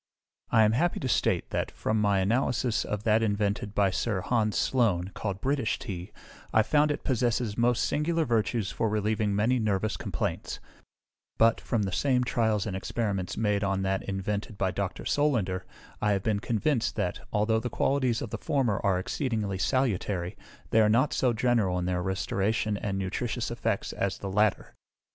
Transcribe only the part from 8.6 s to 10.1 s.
for relieving many nervous